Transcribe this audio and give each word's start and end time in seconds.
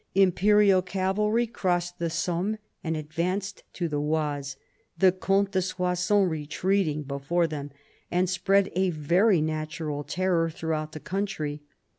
Imperial 0.15 0.81
cavalry 0.81 1.45
crossed 1.45 1.99
the 1.99 2.09
Somme 2.09 2.57
and 2.83 2.97
advanced 2.97 3.63
to 3.73 3.87
the 3.87 4.01
Oise, 4.01 4.55
the 4.97 5.11
Comte 5.11 5.51
de 5.51 5.61
Soissons 5.61 6.27
retreating 6.27 7.03
before 7.03 7.45
them, 7.45 7.69
and 8.09 8.27
spread 8.27 8.71
a 8.73 8.89
very 8.89 9.41
natural 9.41 10.03
terror 10.03 10.49
throughout 10.49 10.93
the 10.93 10.99
country. 10.99 11.61